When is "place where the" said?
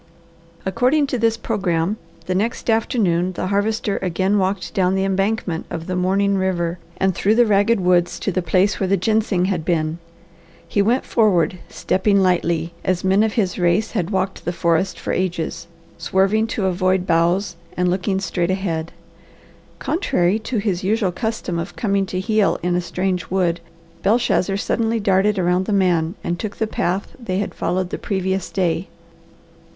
8.41-8.97